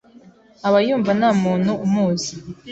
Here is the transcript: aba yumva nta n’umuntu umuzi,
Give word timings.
aba 0.67 0.79
yumva 0.87 1.11
nta 1.19 1.29
n’umuntu 1.33 1.71
umuzi, 1.85 2.31